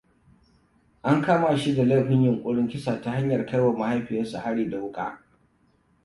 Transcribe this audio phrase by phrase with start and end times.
[1.09, 5.19] An kama shi da laifin yuƙurin kisa ta hanyar kaiwa mahaifiyarsa hari da wuƙa.